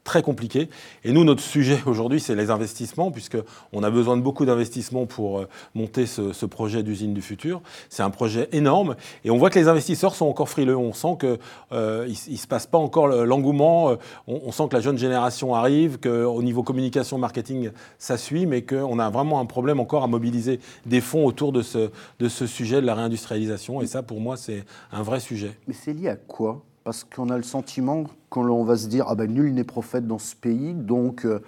très 0.06 0.22
compliqué. 0.22 0.70
Et 1.04 1.12
nous, 1.12 1.26
notre 1.26 1.42
sujet 1.42 1.80
aujourd'hui, 1.86 2.22
c'est 2.22 2.36
les 2.36 2.52
investissements, 2.52 3.12
puisqu'on 3.12 3.84
a 3.84 3.90
besoin 3.90 4.16
de 4.16 4.22
beaucoup 4.22 4.46
d'investissements 4.46 5.06
pour 5.08 5.40
euh, 5.40 5.48
monter 5.74 6.06
ce, 6.06 6.46
projet 6.46 6.84
d'usine 6.84 7.14
du 7.14 7.24
futur. 7.24 7.62
C'est 7.90 8.04
un 8.04 8.12
projet 8.12 8.48
énorme. 8.52 8.96
Et 9.26 9.32
on 9.32 9.38
voit 9.38 9.50
que 9.50 9.58
les 9.58 9.68
investisseurs 9.68 10.14
sont 10.14 10.28
encore 10.28 10.48
frileux. 10.48 10.78
On 10.78 10.94
sent 10.94 11.18
qu'il 11.20 11.38
euh, 11.72 12.08
ne 12.08 12.36
se 12.36 12.48
passe 12.48 12.68
pas 12.68 12.78
encore 12.78 13.08
l'engouement. 13.08 13.90
Euh, 13.90 13.96
on, 14.28 14.52
sent 14.52 14.68
que 14.70 14.76
la 14.76 14.82
jeune 14.82 14.98
génération 14.98 15.56
arrive, 15.56 16.00
qu'au 16.00 16.42
niveau 16.44 16.62
communication, 16.62 17.18
marketing, 17.18 17.72
ça 17.98 18.16
suit, 18.18 18.46
mais 18.46 18.62
qu'on 18.62 19.00
a 19.00 19.10
vraiment 19.10 19.40
un 19.40 19.46
problème 19.48 19.80
encore 19.80 20.04
à 20.04 20.08
mobiliser 20.08 20.60
des 20.86 21.02
fonds 21.02 21.26
autour 21.26 21.52
de 21.52 21.64
ce, 21.64 21.90
de 22.20 22.30
ce 22.30 22.46
sujet 22.46 22.80
de 22.80 22.86
la 22.86 22.94
réindustrialisation. 22.94 23.82
Et 23.82 23.88
ça, 23.88 24.04
pour 24.04 24.22
moi, 24.22 24.38
c'est 24.38 24.66
un 24.92 25.02
vrai 25.02 25.20
sujet. 25.20 25.58
Mais 25.68 25.74
c'est 25.74 25.94
lié 25.94 26.10
à 26.10 26.16
quoi? 26.16 26.64
Parce 26.86 27.04
qu'on 27.04 27.30
a 27.30 27.36
le 27.36 27.44
sentiment 27.44 28.06
qu'on 28.30 28.64
va 28.64 28.78
se 28.78 28.88
dire 28.88 29.08
ah 29.10 29.16
ben 29.16 29.30
nul 29.30 29.54
n'est 29.54 29.64
prophète 29.64 30.08
dans 30.08 30.20
ce 30.20 30.36
pays, 30.36 30.74
donc 30.74 31.26
euh, 31.26 31.42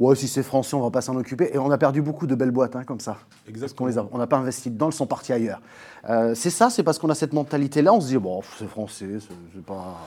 ouais 0.00 0.14
si 0.14 0.28
c'est 0.28 0.42
français 0.42 0.74
on 0.74 0.80
va 0.80 0.90
pas 0.90 1.00
s'en 1.00 1.16
occuper. 1.16 1.50
Et 1.52 1.58
on 1.58 1.70
a 1.70 1.78
perdu 1.78 2.02
beaucoup 2.02 2.26
de 2.26 2.34
belles 2.34 2.50
boîtes 2.50 2.76
hein, 2.76 2.84
comme 2.84 3.00
ça. 3.00 3.18
Exactement. 3.48 3.90
Parce 3.92 4.06
on 4.12 4.18
n'a 4.18 4.26
pas 4.26 4.38
investi 4.38 4.70
dedans, 4.70 4.86
elles 4.86 4.92
sont 4.92 5.06
parties 5.06 5.32
ailleurs. 5.32 5.60
Euh, 6.08 6.34
c'est 6.34 6.50
ça, 6.50 6.70
c'est 6.70 6.82
parce 6.82 6.98
qu'on 6.98 7.10
a 7.10 7.14
cette 7.14 7.32
mentalité-là, 7.32 7.92
on 7.92 8.00
se 8.00 8.08
dit, 8.08 8.16
bon, 8.16 8.40
c'est 8.58 8.68
français, 8.68 9.06
c'est 9.54 9.64
pas. 9.64 9.98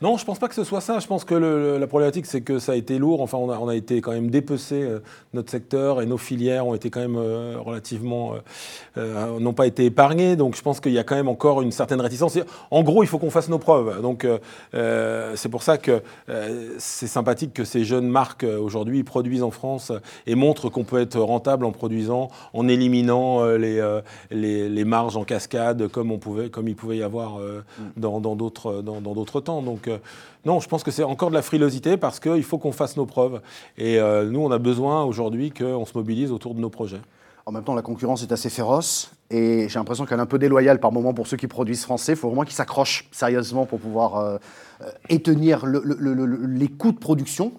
Non, 0.00 0.16
je 0.16 0.24
pense 0.24 0.38
pas 0.38 0.48
que 0.48 0.54
ce 0.54 0.64
soit 0.64 0.80
ça. 0.80 0.98
Je 0.98 1.06
pense 1.06 1.24
que 1.24 1.34
la 1.34 1.86
problématique, 1.86 2.26
c'est 2.26 2.42
que 2.42 2.58
ça 2.58 2.72
a 2.72 2.74
été 2.74 2.98
lourd. 2.98 3.20
Enfin, 3.22 3.38
on 3.38 3.50
a, 3.50 3.58
on 3.58 3.68
a 3.68 3.74
été 3.74 4.00
quand 4.00 4.12
même 4.12 4.30
dépecé, 4.30 4.82
euh, 4.82 5.00
notre 5.32 5.50
secteur 5.50 6.02
et 6.02 6.06
nos 6.06 6.18
filières 6.18 6.66
ont 6.66 6.74
été 6.74 6.90
quand 6.90 7.00
même 7.00 7.16
euh, 7.16 7.56
relativement. 7.58 8.34
n'ont 8.96 9.52
pas 9.52 9.66
été 9.66 9.84
épargnées. 9.86 10.36
Donc, 10.36 10.56
je 10.56 10.62
pense 10.62 10.80
qu'il 10.80 10.92
y 10.92 10.98
a 10.98 11.04
quand 11.04 11.16
même 11.16 11.28
encore 11.28 11.62
une 11.62 11.72
certaine 11.72 12.00
réticence. 12.00 12.38
En 12.70 12.82
gros, 12.82 13.02
il 13.02 13.06
faut 13.06 13.18
qu'on 13.18 13.30
fasse 13.30 13.48
nos 13.48 13.58
preuves. 13.58 14.02
Donc, 14.02 14.26
c'est 14.72 15.48
pour 15.48 15.62
ça 15.62 15.78
que 15.78 16.02
c'est 16.78 17.06
sympathique 17.06 17.52
que 17.54 17.64
ces 17.64 17.84
jeunes 17.84 18.08
marques 18.08 18.44
aujourd'hui 18.44 19.02
produisent 19.04 19.37
en 19.42 19.50
France 19.50 19.92
et 20.26 20.34
montrent 20.34 20.68
qu'on 20.68 20.84
peut 20.84 21.00
être 21.00 21.18
rentable 21.18 21.64
en 21.64 21.72
produisant, 21.72 22.28
en 22.52 22.68
éliminant 22.68 23.44
les, 23.46 23.98
les, 24.30 24.68
les 24.68 24.84
marges 24.84 25.16
en 25.16 25.24
cas 25.24 25.38
cascade 25.38 25.88
comme, 25.88 26.10
on 26.10 26.18
pouvait, 26.18 26.50
comme 26.50 26.66
il 26.66 26.74
pouvait 26.74 26.98
y 26.98 27.02
avoir 27.02 27.38
euh, 27.38 27.64
mm. 27.78 28.00
dans 28.00 28.36
d'autres 28.36 28.82
dans, 28.82 29.00
dans 29.00 29.24
temps. 29.24 29.62
Donc 29.62 29.86
euh, 29.86 29.98
non, 30.44 30.58
je 30.58 30.68
pense 30.68 30.82
que 30.82 30.90
c'est 30.90 31.04
encore 31.04 31.30
de 31.30 31.34
la 31.34 31.42
frilosité 31.42 31.96
parce 31.96 32.18
qu'il 32.18 32.42
faut 32.42 32.58
qu'on 32.58 32.72
fasse 32.72 32.96
nos 32.96 33.06
preuves. 33.06 33.40
Et 33.76 34.00
euh, 34.00 34.28
nous, 34.28 34.40
on 34.40 34.50
a 34.50 34.58
besoin 34.58 35.04
aujourd'hui 35.04 35.52
qu'on 35.52 35.84
se 35.84 35.96
mobilise 35.96 36.32
autour 36.32 36.54
de 36.54 36.60
nos 36.60 36.70
projets. 36.70 37.00
En 37.46 37.52
même 37.52 37.64
temps, 37.64 37.74
la 37.74 37.82
concurrence 37.82 38.22
est 38.22 38.32
assez 38.32 38.50
féroce 38.50 39.12
et 39.30 39.68
j'ai 39.68 39.78
l'impression 39.78 40.04
qu'elle 40.04 40.18
est 40.18 40.22
un 40.22 40.26
peu 40.26 40.38
déloyale 40.38 40.80
par 40.80 40.92
moment 40.92 41.14
pour 41.14 41.26
ceux 41.26 41.36
qui 41.36 41.46
produisent 41.46 41.84
français. 41.84 42.12
Il 42.12 42.18
faut 42.18 42.28
vraiment 42.28 42.44
qu'ils 42.44 42.54
s'accrochent 42.54 43.08
sérieusement 43.10 43.64
pour 43.64 43.78
pouvoir 43.78 44.38
étenir 45.08 45.64
les 45.64 46.68
coûts 46.68 46.92
de 46.92 46.98
production 46.98 47.52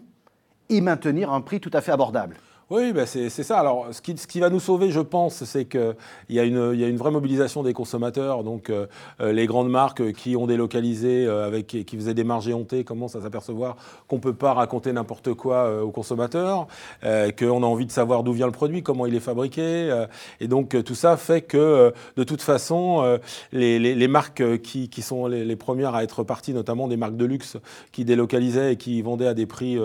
et 0.70 0.82
maintenir 0.82 1.32
un 1.32 1.42
prix 1.42 1.60
tout 1.60 1.72
à 1.74 1.82
fait 1.82 1.92
abordable. 1.92 2.38
Oui, 2.72 2.94
ben 2.94 3.08
c'est 3.08 3.30
ça. 3.32 3.58
Alors, 3.58 3.88
ce 3.92 4.00
qui, 4.00 4.16
ce 4.16 4.28
qui, 4.28 4.40
va 4.40 4.52
nous 4.52 4.60
sauver, 4.60 4.92
je 4.92 5.00
pense, 5.00 5.44
c'est 5.44 5.66
qu'il 5.66 5.96
y, 6.30 6.36
y 6.36 6.40
a 6.40 6.44
une 6.44 6.98
vraie 6.98 7.10
mobilisation 7.10 7.64
des 7.64 7.74
consommateurs. 7.74 8.44
Donc, 8.44 8.70
euh, 8.70 8.86
euh, 9.22 9.32
les 9.32 9.48
grandes 9.48 9.72
marques 9.72 10.12
qui 10.12 10.36
ont 10.36 10.46
délocalisé, 10.46 11.26
euh, 11.26 11.48
avec, 11.48 11.66
qui 11.66 11.98
faisaient 11.98 12.14
des 12.14 12.24
marges 12.24 12.48
éhontées, 12.48 12.84
commencent 12.84 13.16
à 13.16 13.22
s'apercevoir 13.22 13.76
qu'on 14.08 14.18
ne 14.18 14.22
peut 14.22 14.36
pas 14.36 14.54
raconter 14.54 14.94
n'importe 14.94 15.34
quoi 15.34 15.84
aux 15.84 15.90
consommateurs, 15.90 16.68
qu'on 17.02 17.64
a 17.64 17.66
envie 17.66 17.88
de 17.88 17.92
savoir 17.92 18.24
d'où 18.24 18.34
vient 18.34 18.46
le 18.46 18.52
produit, 18.52 18.84
comment 18.84 19.08
il 19.08 19.16
est 19.16 19.20
fabriqué. 19.20 20.06
et 20.40 20.48
donc, 20.48 20.78
tout 20.84 20.96
ça 20.96 21.18
fait 21.18 21.42
que, 21.42 21.92
de 22.18 22.24
toute 22.24 22.44
façon, 22.44 23.18
les, 23.52 23.80
les, 23.80 23.96
les, 23.96 24.08
marques 24.08 24.62
qui, 24.62 24.90
qui 24.90 25.02
sont 25.02 25.26
les, 25.26 25.44
les, 25.44 25.56
premières 25.56 25.96
à 25.96 26.04
être 26.04 26.24
parties, 26.24 26.54
notamment 26.54 26.88
des 26.88 26.98
marques 26.98 27.18
de 27.18 27.26
luxe 27.26 27.58
qui 27.92 28.06
délocalisaient 28.06 28.74
et 28.74 28.76
qui 28.76 29.02
vendaient 29.02 29.28
à 29.28 29.34
des 29.34 29.48
prix 29.48 29.80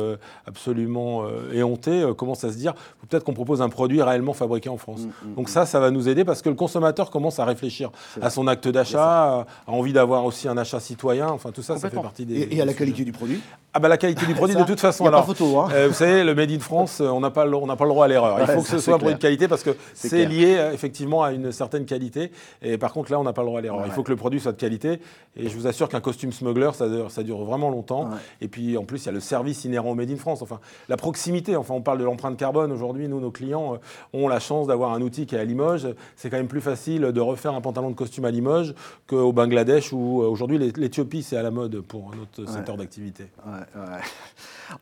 absolument 0.47 1.25
éhontés, 1.53 2.05
commencent 2.17 2.45
à 2.45 2.53
se 2.53 2.59
dire 2.59 2.74
dire, 2.75 3.09
peut-être 3.09 3.25
qu'on 3.25 3.35
propose 3.35 3.63
un 3.63 3.69
produit 3.69 4.03
réellement 4.03 4.33
fabriqué 4.33 4.69
en 4.69 4.77
France. 4.77 5.01
Mm, 5.01 5.29
mm, 5.29 5.35
Donc 5.35 5.49
ça, 5.49 5.67
ça 5.67 5.81
va 5.81 5.91
nous 5.91 6.09
aider 6.09 6.25
parce 6.25 6.43
que 6.43 6.49
le 6.49 6.55
consommateur 6.55 7.11
commence 7.11 7.39
à 7.39 7.45
réfléchir 7.45 7.91
à 8.21 8.31
son 8.31 8.47
acte 8.47 8.69
d'achat, 8.69 9.47
a 9.67 9.71
envie 9.71 9.93
d'avoir 9.93 10.25
aussi 10.25 10.49
un 10.49 10.57
achat 10.57 10.81
citoyen. 10.81 11.29
Enfin, 11.29 11.51
tout 11.51 11.63
ça, 11.63 11.77
ça 11.77 11.91
fait 11.91 12.01
partie 12.01 12.27
des. 12.27 12.49
Et, 12.51 12.61
à 12.61 12.65
la 12.65 12.75
qualité 12.75 13.05
du 13.05 13.13
produit 13.13 13.41
ah 13.77 13.81
bah 13.81 13.89
la 13.89 13.97
qualité 13.97 14.25
du 14.25 14.35
produit 14.37 14.55
de 14.55 14.63
toute 14.63 14.79
façon. 14.79 15.05
alors, 15.05 15.27
photo, 15.27 15.59
hein. 15.59 15.69
euh, 15.73 15.89
vous 15.89 15.95
savez, 15.95 16.23
le 16.23 16.33
Made 16.37 16.53
in 16.53 16.61
France, 16.61 17.01
on 17.01 17.19
n'a 17.19 17.31
pas, 17.31 17.45
on 17.45 17.67
pas 17.67 17.85
le 17.85 17.91
droit 17.91 18.05
à 18.05 18.09
l'erreur. 18.09 18.39
Il 18.41 18.47
faut 18.47 18.63
que 18.63 18.69
ce 18.69 18.79
soit 18.79 18.95
un 18.95 18.99
produit 18.99 19.17
de 19.17 19.21
qualité 19.21 19.49
parce 19.49 19.65
que 19.65 19.77
c'est 19.95 20.27
lié 20.27 20.55
euh, 20.57 20.73
effectivement 20.73 21.25
à 21.25 21.33
une 21.33 21.51
certaine 21.51 21.85
qualité. 21.85 22.31
Et 22.63 22.79
par 22.79 22.93
contre, 22.93 23.11
là, 23.11 23.19
on 23.19 23.25
n'a 23.25 23.33
pas 23.33 23.43
le 23.43 23.49
droit 23.49 23.59
à 23.59 23.63
l'erreur. 23.63 23.83
Il 23.85 23.91
faut 23.91 24.05
que 24.05 24.11
le 24.11 24.17
produit 24.17 24.39
soit 24.39 24.53
de 24.53 24.61
qualité. 24.61 25.01
Et 25.37 25.49
je 25.49 25.57
vous 25.57 25.67
assure 25.67 25.89
qu'un 25.89 26.01
costume 26.01 26.33
smuggler, 26.33 26.71
ça 26.73 26.89
dure, 26.89 27.11
ça 27.11 27.25
dure 27.25 27.43
vraiment 27.45 27.69
longtemps. 27.69 28.11
Et 28.41 28.47
puis 28.47 28.77
en 28.79 28.85
plus, 28.85 29.03
il 29.03 29.07
y 29.07 29.09
a 29.09 29.13
le 29.13 29.21
service 29.21 29.65
inhérent 29.65 29.91
au 29.91 29.95
Made 29.97 30.11
in 30.11 30.17
France. 30.17 30.41
Enfin, 30.43 30.61
la 30.89 30.97
proximité. 30.97 31.57
Enfin, 31.57 31.75
on 31.75 31.83
parle 31.83 31.99
de 31.99 32.05
l'empreinte 32.05 32.37
carbone. 32.37 32.64
Aujourd'hui, 32.73 33.09
nous, 33.09 33.21
nos 33.21 33.31
clients 33.31 33.75
euh, 33.75 33.79
ont 34.13 34.29
la 34.29 34.41
chance 34.41 34.67
d'avoir 34.67 34.93
un 34.93 35.01
outil 35.01 35.27
qui 35.27 35.35
est 35.35 35.39
à 35.39 35.45
Limoges. 35.45 35.89
C'est 36.17 36.31
quand 36.31 36.37
même 36.37 36.49
plus 36.49 36.61
facile 36.61 37.03
de 37.03 37.21
refaire 37.21 37.55
un 37.55 37.61
pantalon 37.61 37.91
de 37.91 37.95
costume 37.95 38.25
à 38.25 38.31
Limoges 38.31 38.75
qu'au 39.07 39.33
Bangladesh 39.33 39.93
où 39.93 40.21
aujourd'hui 40.21 40.59
l'Éthiopie, 40.59 41.23
c'est 41.23 41.37
à 41.37 41.43
la 41.43 41.51
mode 41.51 41.81
pour 41.81 42.13
notre 42.15 42.51
secteur 42.51 42.77
d'activité. 42.77 43.27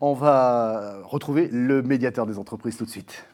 On 0.01 0.13
va 0.13 0.97
retrouver 1.03 1.49
le 1.51 1.81
médiateur 1.81 2.25
des 2.25 2.37
entreprises 2.37 2.77
tout 2.77 2.85
de 2.85 2.89
suite. 2.89 3.25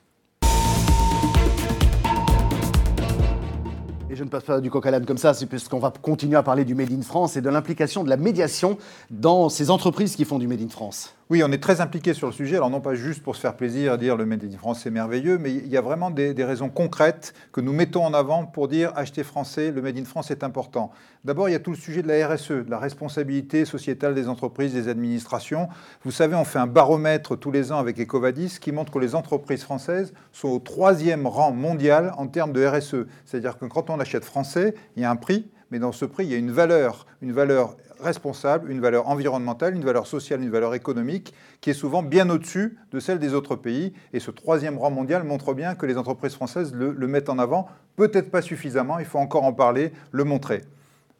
Et 4.11 4.15
je 4.15 4.23
ne 4.23 4.29
passe 4.29 4.43
pas 4.43 4.59
du 4.59 4.71
coq 4.71 4.83
à 4.87 4.91
l'âne 4.91 5.05
comme 5.05 5.19
ça, 5.19 5.35
c'est 5.35 5.45
puisqu'on 5.45 5.77
va 5.77 5.91
continuer 6.01 6.35
à 6.35 6.41
parler 6.41 6.65
du 6.65 6.73
Made 6.73 6.91
in 6.91 7.03
France 7.03 7.37
et 7.37 7.41
de 7.41 7.49
l'implication 7.49 8.03
de 8.03 8.09
la 8.09 8.17
médiation 8.17 8.77
dans 9.11 9.49
ces 9.49 9.69
entreprises 9.69 10.15
qui 10.15 10.25
font 10.25 10.39
du 10.39 10.47
Made 10.47 10.61
in 10.61 10.69
France. 10.69 11.13
Oui, 11.31 11.43
on 11.43 11.51
est 11.51 11.61
très 11.61 11.79
impliqué 11.79 12.15
sur 12.15 12.25
le 12.25 12.33
sujet, 12.33 12.55
alors 12.55 12.71
non 12.71 12.81
pas 12.81 12.95
juste 12.95 13.21
pour 13.21 13.35
se 13.35 13.41
faire 13.41 13.55
plaisir, 13.55 13.99
dire 13.99 14.17
le 14.17 14.25
Made 14.25 14.43
in 14.43 14.57
France 14.57 14.79
c'est 14.81 14.89
merveilleux, 14.89 15.37
mais 15.37 15.53
il 15.53 15.67
y 15.67 15.77
a 15.77 15.81
vraiment 15.81 16.09
des, 16.09 16.33
raisons 16.43 16.69
concrètes 16.69 17.35
que 17.51 17.61
nous 17.61 17.71
mettons 17.71 18.03
en 18.03 18.15
avant 18.15 18.47
pour 18.47 18.67
dire 18.67 18.91
acheter 18.95 19.23
français, 19.23 19.69
le 19.69 19.83
Made 19.83 19.99
in 19.99 20.05
France 20.05 20.31
est 20.31 20.43
important. 20.43 20.89
D'abord, 21.23 21.47
il 21.47 21.51
y 21.51 21.55
a 21.55 21.59
tout 21.59 21.69
le 21.69 21.77
sujet 21.77 22.01
de 22.01 22.07
la 22.07 22.27
RSE, 22.27 22.49
de 22.49 22.65
la 22.71 22.79
responsabilité 22.79 23.65
sociétale 23.65 24.15
des 24.15 24.27
entreprises, 24.27 24.73
des 24.73 24.87
administrations. 24.87 25.69
Vous 26.03 26.09
savez, 26.09 26.33
on 26.33 26.45
fait 26.45 26.57
un 26.57 26.65
baromètre 26.65 27.37
tous 27.37 27.51
les 27.51 27.71
ans 27.71 27.77
avec 27.77 27.99
Ecovadis 27.99 28.57
qui 28.59 28.71
montre 28.71 28.91
que 28.91 28.97
les 28.97 29.13
entreprises 29.13 29.61
françaises 29.61 30.15
sont 30.31 30.49
au 30.49 30.57
troisième 30.57 31.27
rang 31.27 31.51
mondial 31.51 32.11
en 32.17 32.25
termes 32.25 32.53
de 32.53 32.65
RSE. 32.65 33.05
C'est-à-dire 33.25 33.59
que 33.59 33.65
quand 33.65 33.91
on 33.91 33.99
achète 33.99 34.25
français, 34.25 34.73
il 34.95 35.03
y 35.03 35.05
a 35.05 35.11
un 35.11 35.15
prix, 35.15 35.47
mais 35.69 35.77
dans 35.77 35.91
ce 35.91 36.05
prix, 36.05 36.25
il 36.25 36.31
y 36.31 36.33
a 36.33 36.37
une 36.37 36.49
valeur, 36.49 37.05
une 37.21 37.33
valeur 37.33 37.77
responsable, 38.01 38.71
une 38.71 38.79
valeur 38.79 39.07
environnementale, 39.07 39.75
une 39.75 39.83
valeur 39.83 40.07
sociale, 40.07 40.41
une 40.41 40.49
valeur 40.49 40.73
économique, 40.73 41.33
qui 41.61 41.69
est 41.69 41.73
souvent 41.73 42.03
bien 42.03 42.29
au-dessus 42.29 42.77
de 42.91 42.99
celle 42.99 43.19
des 43.19 43.33
autres 43.33 43.55
pays. 43.55 43.93
Et 44.13 44.19
ce 44.19 44.31
troisième 44.31 44.77
rang 44.77 44.91
mondial 44.91 45.23
montre 45.23 45.53
bien 45.53 45.75
que 45.75 45.85
les 45.85 45.97
entreprises 45.97 46.33
françaises 46.33 46.73
le, 46.73 46.93
mettent 47.07 47.29
en 47.29 47.39
avant, 47.39 47.67
peut-être 47.95 48.31
pas 48.31 48.41
suffisamment, 48.41 48.99
il 48.99 49.05
faut 49.05 49.19
encore 49.19 49.43
en 49.43 49.53
parler, 49.53 49.91
le 50.11 50.23
montrer. 50.23 50.61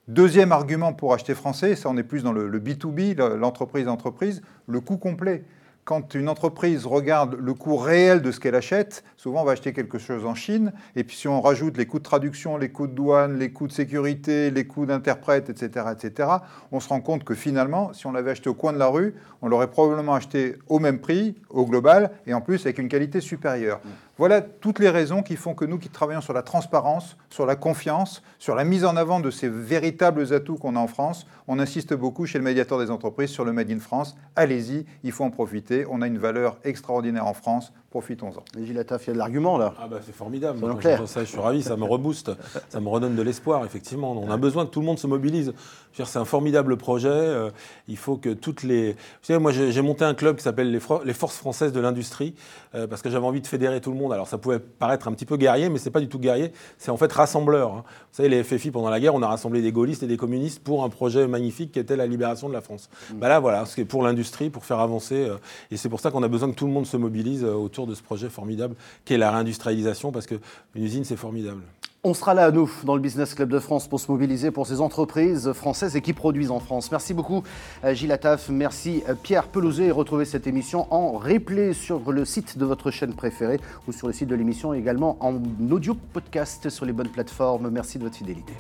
Deuxième 0.08 0.52
argument 0.52 0.94
pour 0.94 1.14
acheter 1.14 1.36
français, 1.36 1.76
ça 1.76 1.90
on 1.90 1.98
est 1.98 2.04
plus 2.04 2.24
dans 2.24 2.32
le, 2.32 2.48
le 2.48 2.60
B2B, 2.60 3.16
l'entreprise-entreprise, 3.36 4.42
le 4.68 4.80
coût 4.82 4.98
complet 4.98 5.44
quand 5.90 6.14
une 6.14 6.30
entreprise 6.30 6.86
regarde 6.86 7.36
le 7.40 7.56
coût 7.56 7.76
réel 7.76 8.22
de 8.22 8.32
ce 8.32 8.40
qu'elle 8.40 8.54
achète, 8.54 9.04
souvent 9.18 9.42
on 9.42 9.44
va 9.44 9.54
acheter 9.54 9.74
quelque 9.74 9.98
chose 9.98 10.24
en 10.24 10.36
Chine, 10.36 10.72
et 10.96 11.04
puis 11.04 11.18
si 11.18 11.28
on 11.28 11.42
rajoute 11.42 11.78
les 11.78 11.88
coûts 11.88 11.98
de 11.98 12.04
traduction, 12.04 12.58
les 12.58 12.70
coûts 12.70 12.86
de 12.86 12.94
douane, 12.94 13.40
les 13.40 13.52
coûts 13.52 13.66
de 13.66 13.72
sécurité, 13.72 14.52
les 14.52 14.68
coûts 14.68 14.86
d'interprète, 14.86 15.50
etc., 15.50 15.88
etc., 15.92 16.30
on 16.72 16.80
se 16.80 16.90
rend 16.90 17.02
compte 17.02 17.24
que 17.24 17.34
finalement, 17.34 17.92
si 17.94 18.06
on 18.06 18.12
l'avait 18.12 18.30
acheté 18.30 18.52
au 18.52 18.54
coin 18.54 18.72
de 18.72 18.78
la 18.78 18.86
rue, 18.86 19.16
on 19.42 19.48
l'aurait 19.48 19.72
probablement 19.72 20.14
acheté 20.14 20.58
au 20.68 20.78
même 20.78 21.00
prix, 21.00 21.34
au 21.50 21.66
global, 21.66 22.12
et 22.28 22.36
en 22.36 22.42
plus 22.42 22.64
avec 22.68 22.78
une 22.78 22.88
qualité 22.88 23.20
supérieure. 23.20 23.82
Voilà 24.20 24.42
toutes 24.42 24.80
les 24.80 24.90
raisons 24.90 25.24
qui 25.24 25.38
font 25.38 25.54
que 25.54 25.64
nous 25.64 25.78
qui 25.78 25.88
travaillons 25.88 26.20
sur 26.20 26.34
la 26.34 26.44
transparence, 26.44 27.16
sur 27.30 27.46
la 27.46 27.56
confiance, 27.56 28.22
sur 28.38 28.54
la 28.54 28.66
mise 28.66 28.84
en 28.84 28.98
avant 28.98 29.22
de 29.22 29.32
ces 29.32 29.48
véritables 29.48 30.34
atouts 30.34 30.58
qu'on 30.58 30.76
a 30.76 30.80
en 30.80 30.88
France, 30.88 31.26
on 31.48 31.58
insiste 31.58 31.94
beaucoup 31.94 32.26
chez 32.26 32.38
le 32.38 32.44
médiateur 32.44 32.80
des 32.80 32.92
entreprises 32.92 33.30
sur 33.30 33.46
le 33.46 33.54
Made 33.54 33.72
in 33.72 33.80
France. 33.80 34.18
Allez-y, 34.36 34.86
il 35.04 35.14
faut 35.14 35.24
en 35.24 35.32
profiter. 35.32 35.86
On 35.90 36.02
a 36.02 36.08
une 36.08 36.18
valeur 36.18 36.58
extraordinaire 36.66 37.28
en 37.28 37.34
France 37.34 37.72
profitons-en. 37.90 38.44
Gilles 38.64 38.78
Attaf, 38.78 39.06
il 39.06 39.08
y 39.08 39.12
a 39.12 39.14
de 39.14 39.18
l'argument 39.18 39.58
là. 39.58 39.74
Ah 39.80 39.88
bah 39.88 40.00
c'est 40.06 40.16
formidable. 40.16 40.60
ça, 41.08 41.24
je 41.24 41.30
suis 41.30 41.40
ravi, 41.40 41.64
ça 41.64 41.76
me 41.76 41.86
rebooste, 41.86 42.32
ça 42.70 42.80
me 42.80 42.88
redonne 42.88 43.16
de 43.16 43.22
l'espoir, 43.22 43.66
effectivement. 43.66 44.12
On 44.12 44.30
a 44.30 44.38
besoin 44.38 44.66
que 44.66 44.72
tout 44.72 44.80
le 44.80 44.86
monde 44.86 45.00
se 45.00 45.08
mobilise. 45.08 45.54
C'est 45.94 46.20
un 46.20 46.26
formidable 46.26 46.78
projet. 46.78 47.10
Euh, 47.10 47.50
il 47.88 47.98
faut 47.98 48.16
que 48.16 48.30
toutes 48.30 48.64
les. 48.64 48.94
Vous 48.94 48.98
savez, 49.24 49.40
moi 49.40 49.52
j'ai 49.52 49.82
monté 49.82 50.06
un 50.06 50.14
club 50.14 50.38
qui 50.38 50.44
s'appelle 50.44 50.72
les, 50.72 51.14
Forces 51.14 51.38
françaises 51.38 51.74
de 51.74 51.80
l'industrie, 51.80 52.36
euh, 52.76 52.88
parce 52.88 53.02
que 53.02 53.10
j'avais 53.10 53.26
envie 53.26 53.42
de 53.42 53.48
fédérer 53.48 53.82
tout 53.82 53.92
le 53.92 53.98
monde. 53.98 54.14
Alors 54.14 54.28
ça 54.28 54.38
pouvait 54.38 54.60
paraître 54.60 55.08
un 55.08 55.12
petit 55.12 55.26
peu 55.26 55.36
guerrier, 55.36 55.70
mais 55.70 55.80
c'est 55.80 55.90
pas 55.90 56.00
du 56.00 56.08
tout 56.08 56.20
guerrier, 56.20 56.54
c'est 56.78 56.92
en 56.92 56.98
fait 56.98 57.12
rassembleur. 57.12 57.74
Hein. 57.74 57.84
Vous 57.86 58.18
savez, 58.18 58.30
les 58.30 58.44
FFI 58.44 58.72
pendant 58.72 58.90
la 58.90 59.00
guerre, 59.00 59.16
on 59.16 59.22
a 59.22 59.28
rassemblé 59.28 59.62
des 59.62 59.72
gaullistes 59.72 60.04
et 60.04 60.08
des 60.08 60.18
communistes 60.18 60.64
pour 60.64 60.84
un 60.84 60.90
projet 60.90 61.28
magnifique 61.28 61.72
qui 61.72 61.80
était 61.80 61.98
la 61.98 62.08
libération 62.08 62.48
de 62.48 62.54
la 62.54 62.62
France. 62.62 62.90
Mm. 63.12 63.18
Bah 63.18 63.28
là, 63.28 63.40
voilà, 63.40 63.66
c'est 63.66 63.86
pour 63.86 64.04
l'industrie, 64.04 64.50
pour 64.50 64.64
faire 64.64 64.80
avancer. 64.80 65.16
Euh, 65.16 65.38
et 65.72 65.78
c'est 65.78 65.90
pour 65.90 66.00
ça 66.00 66.12
qu'on 66.12 66.24
a 66.24 66.28
besoin 66.28 66.50
que 66.50 66.56
tout 66.56 66.68
le 66.68 66.74
monde 66.74 66.86
se 66.86 66.98
mobilise 66.98 67.44
autour 67.44 67.79
de 67.86 67.96
ce 67.96 68.04
projet 68.04 68.30
formidable 68.30 68.76
qu'est 69.06 69.18
la 69.18 69.32
réindustrialisation, 69.32 70.12
parce 70.12 70.28
qu'une 70.28 70.40
usine, 70.76 71.04
c'est 71.04 71.18
formidable. 71.18 71.62
On 72.06 72.14
sera 72.14 72.34
là, 72.34 72.50
nous, 72.50 72.72
dans 72.86 72.96
le 72.96 73.02
Business 73.02 73.34
Club 73.34 73.50
de 73.50 73.60
France, 73.60 73.90
pour 73.90 74.00
se 74.00 74.10
mobiliser 74.10 74.52
pour 74.52 74.66
ces 74.66 74.80
entreprises 74.80 75.52
françaises 75.52 75.98
et 75.98 76.02
qui 76.02 76.14
produisent 76.14 76.50
en 76.50 76.62
France. 76.62 76.90
Merci 76.92 77.14
beaucoup, 77.14 77.44
euh, 77.84 77.94
Gilles 77.94 78.14
Attaf. 78.14 78.48
Merci, 78.48 79.04
euh, 79.10 79.16
Pierre 79.22 79.48
Pelouzet. 79.48 79.88
Et 79.88 79.92
retrouvez 79.92 80.24
cette 80.24 80.48
émission 80.48 80.88
en 80.94 81.18
replay 81.18 81.74
sur 81.74 82.10
le 82.14 82.24
site 82.24 82.58
de 82.58 82.64
votre 82.64 82.90
chaîne 82.90 83.14
préférée 83.14 83.60
ou 83.86 83.92
sur 83.92 84.08
le 84.08 84.14
site 84.14 84.30
de 84.30 84.36
l'émission, 84.36 84.74
également 84.74 85.18
en 85.20 85.42
audio 85.70 85.94
podcast 85.94 86.70
sur 86.70 86.86
les 86.86 86.94
bonnes 86.94 87.10
plateformes. 87.10 87.70
Merci 87.70 87.98
de 87.98 88.06
votre 88.06 88.16
fidélité. 88.16 88.54